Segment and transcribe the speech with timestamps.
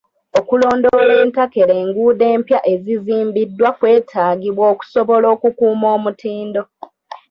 [0.39, 6.61] Okulondoola entakera enguudo empya ezizimbiddwa kwetaagibwa okusobola okukuuma omutindo.